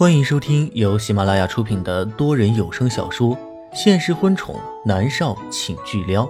[0.00, 3.36] 欢迎收听由喜马拉雅出品的多人有声小说
[3.74, 6.24] 《现实婚宠男少请巨撩》，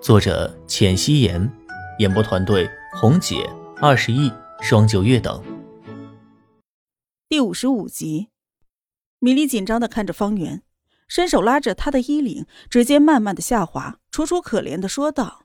[0.00, 1.52] 作者：浅汐颜，
[1.98, 2.66] 演播团队：
[2.98, 3.46] 红姐、
[3.76, 4.32] 二十亿、
[4.62, 5.44] 双九月等。
[7.28, 8.30] 第五十五集，
[9.18, 10.62] 米莉紧张的看着方圆，
[11.06, 15.42] 伸手拉着他的衣领，直接慢慢的下滑，楚楚可怜的说道：“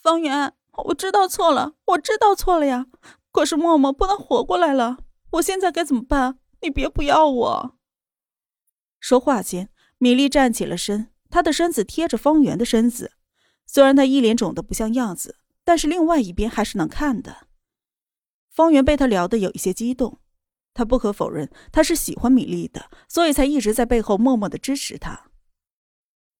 [0.00, 0.54] 方圆，
[0.84, 2.86] 我知道错了，我知道错了呀。
[3.32, 4.98] 可是默默不能活过来了。”
[5.32, 6.38] 我现在该怎么办？
[6.60, 7.78] 你别不要我。
[9.00, 13.12] 说话间，米莉站起了身，她的身子贴着方圆的身子。
[13.66, 17.48] 虽然她一脸肿得不像样子，但是另外一边还是能看的。
[18.50, 20.20] 方圆被她聊得有一些激动，
[20.74, 25.30] 他不可否认他是喜欢米莉的，所以才一直在背后默默的支持她。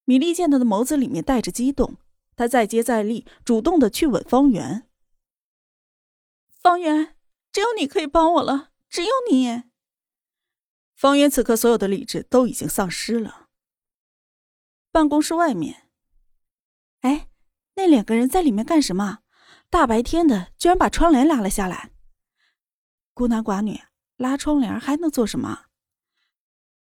[0.05, 1.97] 米莉见他的眸子里面带着激动，
[2.37, 4.87] 他再接再厉，主动的去吻方圆。
[6.61, 7.17] 方圆，
[7.51, 8.72] 只有你可以帮我了。
[8.93, 9.63] 只有你，
[10.95, 13.49] 方圆此刻所有的理智都已经丧失了。
[14.91, 15.89] 办公室外面，
[17.01, 17.31] 哎，
[17.77, 19.21] 那两个人在里面干什么？
[19.71, 21.93] 大白天的，居然把窗帘拉了下来。
[23.15, 23.81] 孤男寡女
[24.19, 25.65] 拉窗帘还能做什么？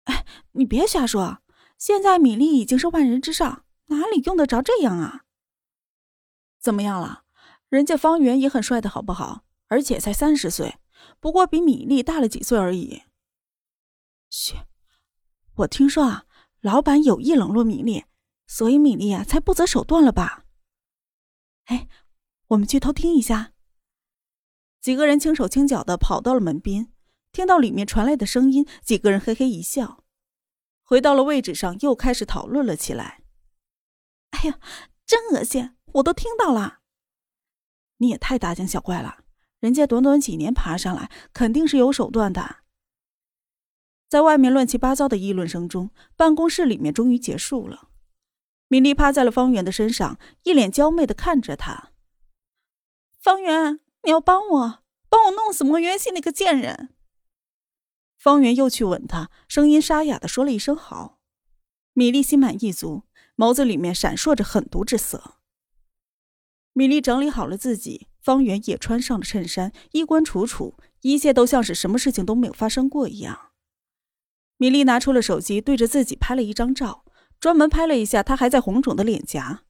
[0.06, 1.44] 哎，你别瞎说！
[1.78, 5.26] 现在米粒已经是万人之上，哪里用得着这样啊？
[6.60, 7.26] 怎么样了？
[7.70, 9.46] 人家方圆也很帅的，好不好？
[9.68, 10.80] 而且才三十岁。
[11.20, 13.04] 不过比米粒大了几岁而已。
[14.30, 14.56] 嘘，
[15.56, 16.26] 我听说啊，
[16.62, 18.06] 老板有意冷落米粒，
[18.48, 20.46] 所以米粒啊才不择手段了吧？
[21.66, 21.88] 哎，
[22.48, 23.54] 我们去偷听一下。
[24.80, 26.92] 几个人轻手轻脚的跑到了门边，
[27.32, 30.04] 听到里面传来的声音，几个人嘿嘿一笑，
[30.84, 33.22] 回到了位置上，又开始讨论了起来。
[34.32, 34.60] 哎呀，
[35.06, 35.76] 真恶心！
[35.94, 36.80] 我都听到了。
[37.98, 39.21] 你也太大惊小怪了。
[39.62, 42.58] 人家短短几年爬上来，肯定是有手段的。
[44.10, 47.88] 在外面乱七八糟的议论声中，办公室里面终于结束了。
[48.68, 51.92] 米莉趴在了方圆的身上，一脸娇媚的看着他。
[53.22, 56.90] 方圆，你要帮我，帮我弄死莫元熙那个贱人。
[58.18, 61.20] 方圆又去吻她，声音沙哑的说了一声好。
[61.94, 63.04] 米莉心满意足，
[63.36, 65.36] 眸子里面闪烁着狠毒之色。
[66.74, 68.08] 米莉整理好了自己。
[68.22, 73.52] 方圆也穿上了衬衫，衣冠楚楚，一切都像是什么事情都没有发生过一样。
[74.58, 77.04] 米莉拿出了手机，对着自己拍了一张照，
[77.40, 79.64] 专门拍了一下她还在红肿的脸颊。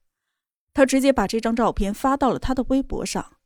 [0.74, 3.36] 她直接把这张照片发到了她的微博上，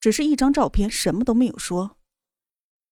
[0.00, 1.96] 只是一张照片，什么都没有说。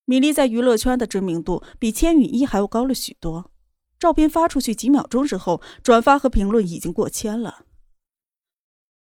[0.04, 3.50] 米莉在娱乐圈的知名度比千羽一还要高了许多。
[3.98, 7.64] 照片发出去几秒钟之后，转发和评论已经过千了。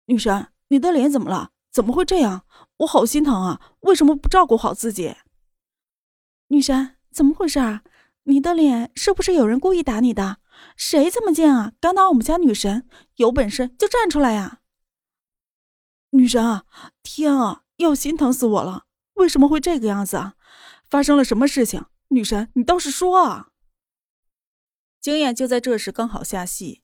[0.06, 1.50] 女神，你的脸怎么了？
[1.72, 2.44] 怎么会这样？
[2.78, 3.72] 我好心疼啊！
[3.80, 5.16] 为什么不照顾好自己？
[6.48, 7.82] 女神，怎么回事啊？
[8.24, 10.36] 你的脸是不是有人故意打你的？
[10.76, 11.72] 谁这么贱啊？
[11.80, 12.86] 敢打我们家女神？
[13.16, 14.60] 有本事就站出来呀！
[16.10, 16.66] 女神啊，
[17.02, 18.84] 天啊，要心疼死我了！
[19.14, 20.34] 为什么会这个样子啊？
[20.90, 21.86] 发生了什么事情？
[22.08, 23.48] 女神，你倒是说啊！
[25.00, 26.81] 经验就在这时刚好下戏。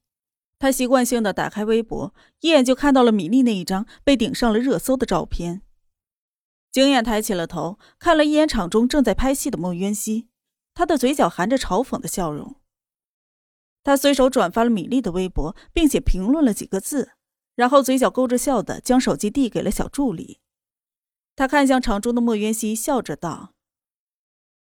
[0.58, 5.62] 他习惯性的打开微博，一眼就看到了米粒那一张被顶上了热搜的照片。
[6.70, 10.28] 经验抬起了头，看了一眼场中正在拍戏的莫渊熙，
[10.74, 12.56] 他的嘴角含着嘲讽的笑容。
[13.84, 17.12] 他随手转发了米粒的微博，并且评论了几个字，
[17.54, 20.40] 然后嘴角勾着笑的将手机递给了小助理。
[21.36, 23.54] 他看向场中的莫渊熙，笑着道：“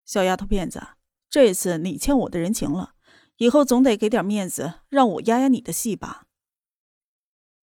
[0.07, 0.81] 小丫头片子，
[1.29, 2.95] 这次你欠我的人情了。”
[3.41, 6.27] 以后总得给点面子，让我压压你的戏吧。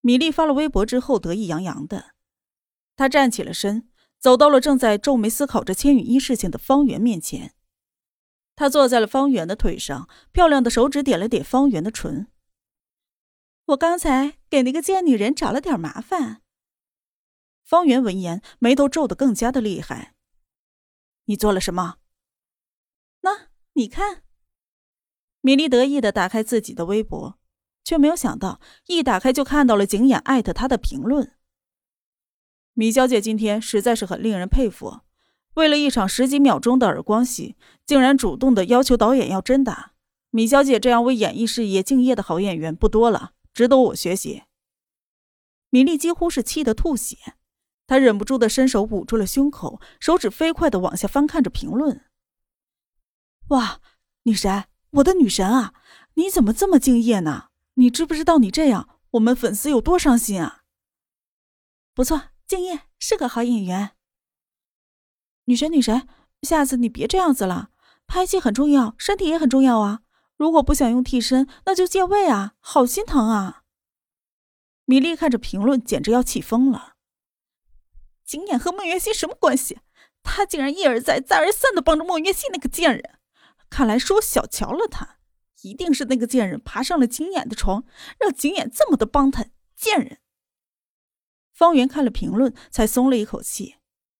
[0.00, 2.16] 米粒发了微博之后，得意洋洋的，
[2.96, 3.88] 他站起了身，
[4.18, 7.54] 走到了正在皱眉思考着千羽衣事情的方圆面前。
[8.56, 12.26] 他坐在了方圆的腿上，漂亮的手指点了点方圆的唇。
[13.66, 16.42] 我刚才给那个贱女人找了点麻烦。
[17.62, 20.16] 方圆闻言，眉头皱得更加的厉害。
[21.26, 21.98] 你做了什么？
[23.20, 24.24] 那你看。
[25.40, 27.38] 米莉得意的打开自己的微博，
[27.84, 31.32] 却没有想到，一打开就看到了景琰艾特她的评论。
[32.74, 35.00] 米小姐今天实在是很令人佩服，
[35.54, 37.56] 为了一场十几秒钟的耳光戏，
[37.86, 39.94] 竟然主动的要求导演要真打。
[40.30, 44.44] 米小姐这样为演艺事业敬业的好演员不多了，值得我学习。
[45.70, 47.16] 米莉几乎是气得吐血，
[47.86, 52.04] 她忍不住的伸手捂住了胸口，手指飞快的往下翻看着评论。
[53.48, 53.80] 哇，
[54.24, 54.64] 女神！
[54.92, 55.74] 我的女神啊，
[56.14, 57.48] 你怎么这么敬业呢？
[57.74, 60.62] 你知不知道你这样，我们粉丝有多伤心啊？
[61.94, 63.92] 不错，敬业是个好演员。
[65.44, 66.08] 女神，女神，
[66.42, 67.70] 下次你别这样子了。
[68.06, 70.00] 拍戏很重要，身体也很重要啊。
[70.36, 73.64] 如果不想用替身，那就借位啊，好心疼啊。
[74.86, 76.94] 米粒看着评论，简直要气疯了。
[78.24, 79.80] 景琰和莫元熙什么关系？
[80.22, 83.17] 他竟然一而再、再而三的帮着莫元熙那个贱人，
[83.68, 85.16] 看来是我小瞧了他。
[85.62, 87.84] 一定是那个贱人爬上了景琰的床，
[88.20, 89.46] 让景琰这么的帮他。
[89.74, 90.20] 贱人。
[91.52, 93.74] 方圆看了评论，才松了一口气。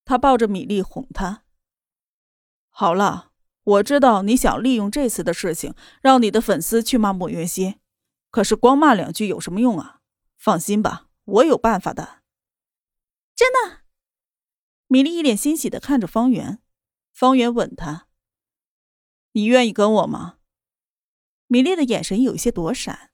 [0.05, 1.45] 他抱着米粒哄他
[2.71, 3.31] ：“好了，
[3.63, 7.77] 我知道你想利用这次的事情，让你的粉丝去骂莫云熙。
[8.31, 10.01] 可是光骂两句有什么用啊？
[10.37, 12.23] 放心吧，我有办法的。”
[13.37, 13.83] 真的。
[14.89, 16.61] 米粒一脸欣喜的看着方圆。
[17.13, 18.08] 方圆吻他
[19.39, 20.39] ：“你愿意跟我吗？”
[21.47, 23.13] 米莉的眼神有些躲闪。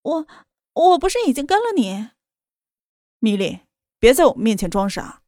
[0.00, 0.26] 我
[0.72, 2.08] 我不是已经跟了你？
[3.18, 3.60] 米莉，
[3.98, 5.22] 别在我面前装傻，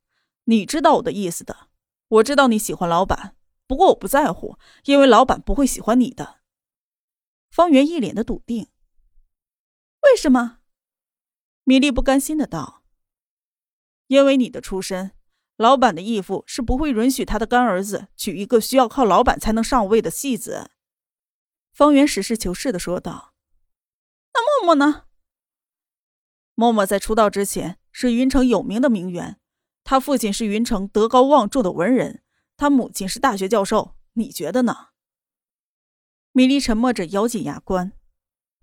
[0.45, 1.69] 你知道我的意思的。
[2.09, 3.37] 我知道你喜欢老板，
[3.67, 6.41] 不过我不在乎，因为老板不会喜欢你的。
[7.51, 8.69] 方圆一脸的笃定。
[10.01, 10.61] 为什么？
[11.65, 12.83] 米莉不甘心的道
[14.09, 15.13] ：“因为你的出身，
[15.63, 20.73] 老板的义父是不会允许他的干儿子娶一个需要靠老板才能上位的戏子。”
[21.73, 23.33] 方圆实事求是的说道
[24.35, 25.05] ：“那默默呢？
[26.55, 29.41] 默默在出道之前是云城有名的名媛，
[29.83, 32.23] 他父亲是云城德高望重的文人，
[32.59, 33.95] 他母亲是大学教授。
[34.15, 34.89] 你觉得呢？”
[36.33, 37.93] 米莉沉默着，咬紧牙关。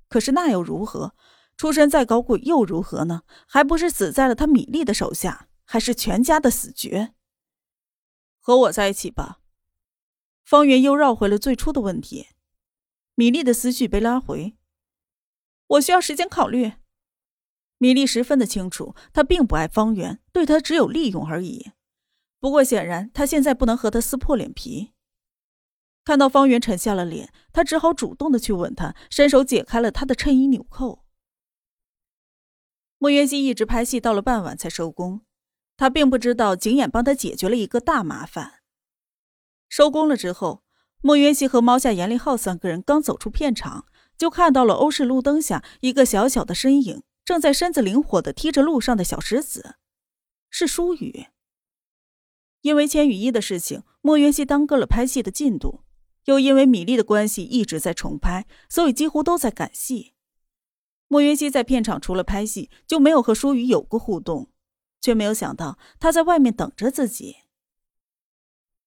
[0.07, 1.15] 可是那又如何？
[1.57, 3.23] 出身再高贵又如何呢？
[3.47, 7.13] 还不是死在了他米莉的手下，还是全家的死绝。
[8.39, 9.39] 和我在一起吧。
[10.43, 12.29] 方圆又绕回了最初的问题。
[13.13, 14.57] 米莉的思绪被拉回，
[15.67, 16.71] 我需要时间考虑。
[17.77, 21.73] 米莉十分的清楚，他并不爱方圆，对他只有利用而已。
[22.39, 24.93] 不过显然，他现在不能和他撕破脸皮。
[26.03, 31.05] 看到方圆沉下了脸，他只好主动的去吻他，伸手解开了他的衬衣纽扣。
[32.97, 35.21] 莫元熙一直拍戏到了傍晚才收工，
[35.79, 38.59] 他并不知道景琰帮他解决了一个大麻烦。
[39.69, 40.63] 收工了之后。
[41.01, 43.85] 莫渊熙和猫下严立浩三个人刚走出片场，
[44.17, 49.75] 就看到了欧式路灯下一个小小的身影，正在身子灵活的踢着路上的小石子，
[50.49, 51.27] 是舒雨。
[52.59, 55.85] 因为千羽衣的事情，莫渊熙耽搁了拍戏的进度，
[56.25, 60.15] 又因为米粒的关系一直在重拍，所以几乎都在赶戏。
[61.07, 64.51] 莫渊熙在片场除了拍戏，就没有和舒雨有过互动，
[65.01, 67.37] 却没有想到他在外面等着自己。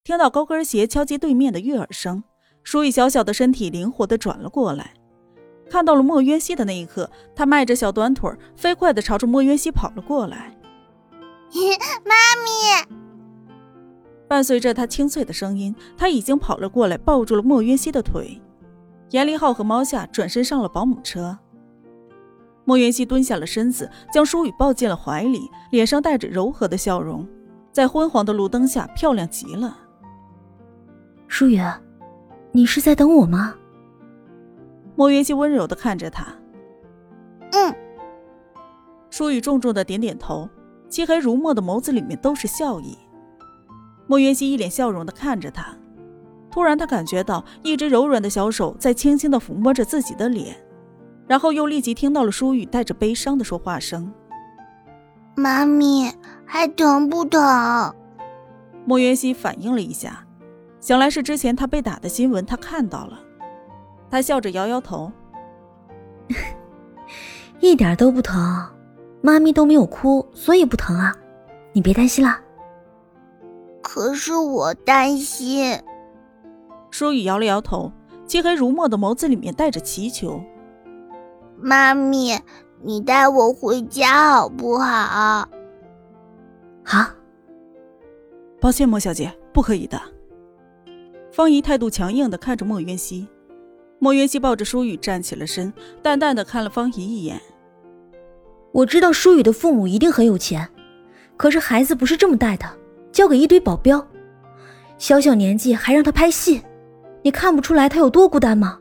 [0.03, 2.23] 听到高跟鞋敲击对面的悦耳声，
[2.63, 4.93] 舒雨小小的身体灵活的转了过来，
[5.69, 10.57] 看到了莫渊熙的那一刻，他迈着小短腿，飞快的朝着莫渊熙跑了过来。
[12.03, 12.99] 妈咪！
[14.27, 18.41] 伴随着他清脆的声音，他已经跑了过来，抱住了莫渊熙的腿。
[19.11, 21.37] 严凌浩和猫夏转身上了保姆车。
[22.65, 27.27] 莫元熙蹲下了身子，将舒雨抱进了怀里，脸上带着柔和的笑容，
[27.71, 29.77] 在昏黄的路灯下漂亮极了。
[31.27, 31.59] 舒雨，
[32.51, 33.55] 你是在等我吗？
[34.95, 36.27] 莫云熙温柔的看着他。
[37.51, 37.75] 嗯。
[39.09, 40.47] 舒雨重重的点点头，
[40.87, 42.97] 漆黑如墨的眸子里面都是笑意。
[44.07, 45.75] 莫云熙一脸笑容的看着他，
[46.49, 50.55] 突然他感觉到一只柔软的小手在轻轻的抚摸着自己的脸，
[51.27, 54.13] 然后又立即听到了舒雨带着悲伤的说话声
[55.35, 56.11] ：“妈咪，
[56.45, 57.93] 还疼不疼？”
[58.85, 60.25] 莫云熙反应了一下。
[60.79, 63.17] 想来是之前他被打的新闻，他看到了。
[64.11, 65.11] 他笑着摇摇头，
[67.61, 68.69] 一点都不疼，
[69.21, 71.15] 妈咪都没有哭，所以不疼啊，
[71.71, 72.37] 你别担心了。
[73.81, 75.81] 可是我担心。
[76.91, 77.91] 舒雨摇了摇头，
[78.27, 80.43] 漆黑如墨的眸子里面带着祈求。
[81.63, 82.37] 妈咪，
[82.81, 85.47] 你带我回家好不好？
[86.83, 87.07] 好。
[88.59, 89.97] 抱歉，莫小姐，不可以的。
[91.31, 93.25] 方怡态度强硬的看着莫渊熙，
[93.97, 97.39] 莫渊熙抱着舒雨站起了身，淡淡的看了方怡一眼。
[98.73, 100.67] 我知道舒雨的父母一定很有钱，
[101.37, 102.65] 可是孩子不是这么带的，
[103.13, 104.05] 交给一堆保镖，
[104.97, 106.61] 小小年纪还让他拍戏，
[107.21, 108.79] 你看不出来他有多孤单吗？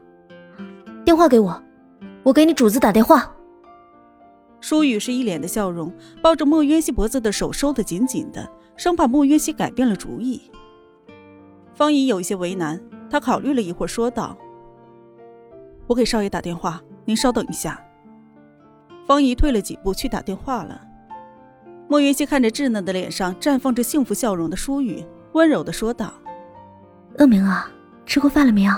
[1.05, 1.63] 电话给我，
[2.23, 3.35] 我给你主子打电话。
[4.61, 10.51] 舒雨是一脸的笑容，抱着莫渊熙脖子的手收得紧紧的，生怕莫渊熙改变了主意。
[11.75, 14.37] 方姨有一些为难，她考虑了一会儿，说道
[15.89, 17.85] ：“我给少爷打电话，您稍等一下。”
[19.05, 20.81] 方姨退了几步去打电话了。
[21.89, 26.15] 莫云熙看着稚嫩的脸上绽放着幸福笑容的舒雨，温柔的说道
[27.19, 27.69] ：“恶明啊，
[28.07, 28.73] 吃过饭了没有？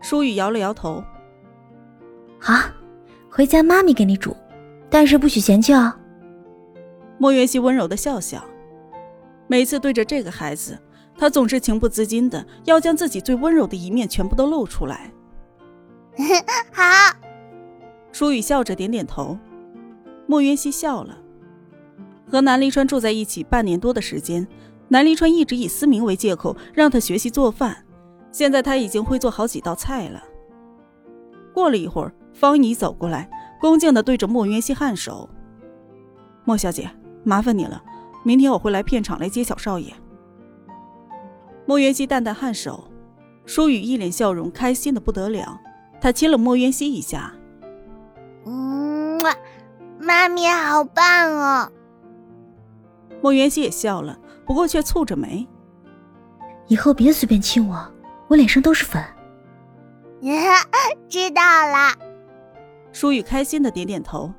[0.00, 1.02] 舒雨摇了摇头。
[2.38, 2.54] 好，
[3.28, 4.34] 回家妈咪给你煮，
[4.88, 5.92] 但是不许嫌弃哦。
[7.18, 8.44] 莫元熙温柔的笑笑，
[9.46, 10.78] 每次对着这个孩子，
[11.16, 15.12] 他总是情不自禁的要将自己最温柔的一面全部都露出来。
[16.72, 16.82] 好，
[18.12, 19.36] 舒雨笑着点点头。
[20.26, 21.18] 莫元熙笑了。
[22.30, 24.46] 和南离川住在一起半年多的时间，
[24.88, 27.84] 南离川一直以思明为借口让他学习做饭，
[28.30, 30.22] 现在他已经会做好几道菜了。
[31.54, 33.28] 过了一会儿，方怡走过来，
[33.60, 35.28] 恭敬的对着莫渊熙颔首
[36.46, 36.88] ：“莫小姐，
[37.24, 37.82] 麻烦你了，
[38.22, 39.92] 明天我会来片场来接小少爷。”
[41.66, 42.84] 莫渊熙淡淡颔首，
[43.44, 45.58] 舒雨一脸笑容，开心的不得了，
[46.00, 47.34] 他亲了莫渊熙一下
[48.46, 49.18] ：“嗯，
[49.98, 51.72] 妈咪好棒哦。”
[53.20, 54.16] 莫元熙也笑了，
[54.46, 55.44] 不过却蹙着眉
[56.68, 57.92] ：“以后别随便亲我，
[58.28, 59.02] 我脸上都是粉。
[61.10, 62.07] ”知道了。
[62.92, 64.32] 舒雨开心的点点头。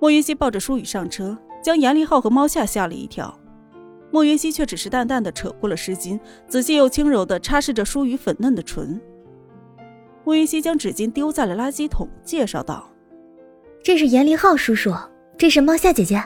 [0.00, 3.38] 莫云溪抱着舒雨上车，将严立浩和猫夏吓了一跳。
[4.10, 9.00] 莫云溪却只是淡淡的扯过了湿巾，仔细又轻柔的擦拭着舒雨粉嫩的唇。
[10.24, 12.88] 莫云溪将纸巾丢在了垃圾桶，介绍道
[13.82, 14.94] ：“这是严立浩叔叔，
[15.36, 16.22] 这是猫夏姐姐。”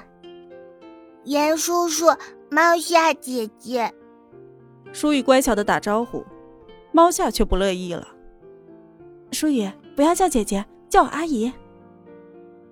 [1.24, 2.06] 严叔叔，
[2.50, 3.92] 猫夏姐姐。
[4.92, 6.24] 舒雨乖巧的打招呼，
[6.92, 8.06] 猫夏却不乐意了。
[9.32, 11.52] 舒雨，不要叫姐姐，叫我阿姨。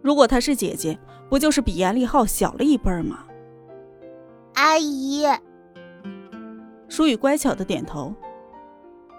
[0.02, 3.24] 如果她是姐姐，不就是比严立浩小了一辈吗？
[4.54, 5.24] 阿姨。
[6.88, 8.14] 舒雨乖巧的点头。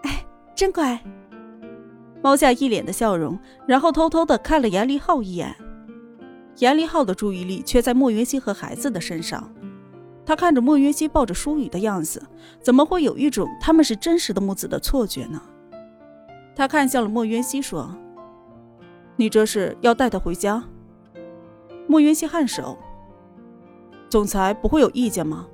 [0.03, 0.25] 哎，
[0.55, 0.99] 真乖。
[2.23, 3.37] 猫夏一脸的笑容，
[3.67, 5.55] 然后偷偷的看了严立浩一眼。
[6.57, 9.53] 严立浩的注意力却在莫云熙和孩子的身上，
[10.25, 12.25] 他看着莫云熙抱着舒雨的样子，
[12.59, 15.39] 怎么会有一种他们是真实的母子的错觉呢？
[16.55, 17.95] 他看向了莫云熙，说
[19.17, 20.63] ：“你这是要带他回家？”
[21.85, 22.77] 莫云熙颔首
[24.09, 25.45] ：“总裁不会有意见吗？”“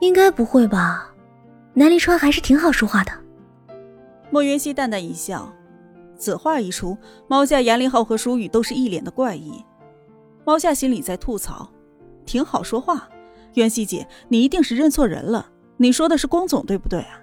[0.00, 1.14] 应该不会吧，
[1.74, 3.12] 南离川还是挺好说话的。”
[4.30, 5.52] 莫云熙淡淡一笑。
[6.16, 9.64] 此话一出，猫夏、严立浩和舒雨都是一脸的怪异。
[10.44, 11.66] 猫夏心里在吐槽
[12.26, 13.08] ：“挺好说话，
[13.54, 15.50] 袁熙姐，你一定是认错人了。
[15.78, 17.20] 你说的是龚总对不对啊？”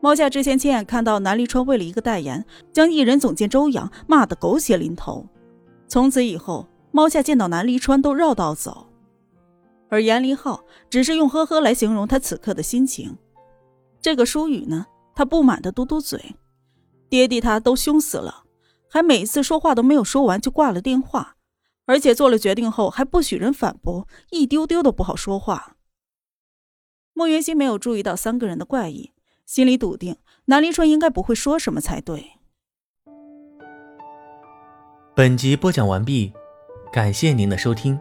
[0.00, 5.28] 猫夏之前亲眼看到南离川为了一个代言，将艺人总监周扬骂得狗血淋头。
[5.88, 8.86] 从此以后，猫夏见到南离川都绕道走，
[9.88, 13.16] 而严离浩只是用呵呵来形容他此刻的心情。
[14.00, 16.34] 这个舒雨呢，他不满的嘟嘟嘴
[17.10, 18.44] ：“爹地他都凶死了，
[18.88, 21.36] 还每次说话都没有说完就挂了电话。”
[21.86, 25.76] 而且做了决定后还不许人反驳，一丢丢都不好说话。
[27.12, 29.10] 莫云熙没有注意到三个人的怪异，
[29.50, 30.14] 心里笃定
[30.44, 32.34] 南离春应该不会说什么才对。
[35.12, 36.32] 本集播讲完毕，
[36.92, 37.98] 感谢您的收听。